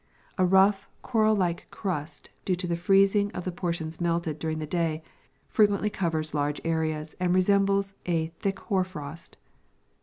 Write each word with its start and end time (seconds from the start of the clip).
A 0.39 0.45
rough, 0.47 0.89
coral 1.03 1.35
like 1.35 1.69
crust, 1.69 2.31
due 2.43 2.55
to 2.55 2.65
the 2.65 2.75
freezing 2.75 3.31
of 3.33 3.45
the 3.45 3.51
portions 3.51 4.01
melted 4.01 4.39
during 4.39 4.57
the 4.57 4.65
day, 4.65 5.03
frequently 5.47 5.91
covers 5.91 6.33
large 6.33 6.59
areas 6.65 7.15
and 7.19 7.35
resembles 7.35 7.93
a 8.07 8.29
thick 8.39 8.57
hoar 8.61 8.83
frost. 8.83 9.37